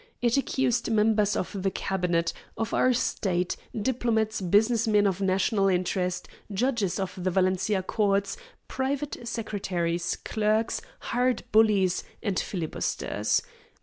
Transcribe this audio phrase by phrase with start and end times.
[0.19, 6.27] It accused members of the Cabinet, of our Senate, diplomats, business men of national interest,
[6.51, 8.35] judges of the Valencia courts,
[8.67, 13.43] private secretaries, clerks, hired bullies, and filibusters.